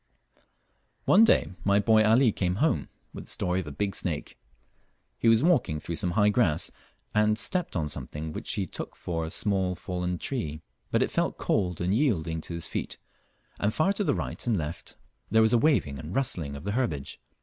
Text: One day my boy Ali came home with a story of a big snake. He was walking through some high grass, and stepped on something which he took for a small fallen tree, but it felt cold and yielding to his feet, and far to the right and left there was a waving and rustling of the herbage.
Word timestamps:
One 1.05 1.23
day 1.23 1.51
my 1.63 1.79
boy 1.79 2.03
Ali 2.03 2.31
came 2.31 2.55
home 2.55 2.89
with 3.13 3.25
a 3.25 3.27
story 3.27 3.59
of 3.59 3.67
a 3.67 3.71
big 3.71 3.93
snake. 3.93 4.35
He 5.19 5.27
was 5.29 5.43
walking 5.43 5.79
through 5.79 5.97
some 5.97 6.09
high 6.17 6.29
grass, 6.29 6.71
and 7.13 7.37
stepped 7.37 7.75
on 7.75 7.87
something 7.87 8.33
which 8.33 8.51
he 8.55 8.65
took 8.65 8.95
for 8.95 9.25
a 9.25 9.29
small 9.29 9.75
fallen 9.75 10.17
tree, 10.17 10.63
but 10.89 11.03
it 11.03 11.11
felt 11.11 11.37
cold 11.37 11.79
and 11.79 11.93
yielding 11.93 12.41
to 12.41 12.55
his 12.55 12.65
feet, 12.65 12.97
and 13.59 13.75
far 13.75 13.93
to 13.93 14.03
the 14.03 14.15
right 14.15 14.47
and 14.47 14.57
left 14.57 14.97
there 15.29 15.43
was 15.43 15.53
a 15.53 15.59
waving 15.59 15.99
and 15.99 16.15
rustling 16.15 16.55
of 16.55 16.63
the 16.63 16.71
herbage. 16.71 17.21